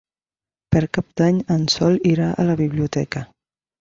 [0.75, 3.27] Per Cap d'Any en Sol irà a la biblioteca.